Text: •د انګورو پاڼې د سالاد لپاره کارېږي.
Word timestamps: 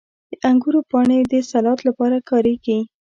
•د 0.29 0.33
انګورو 0.49 0.79
پاڼې 0.89 1.19
د 1.31 1.33
سالاد 1.51 1.79
لپاره 1.87 2.17
کارېږي. 2.29 2.79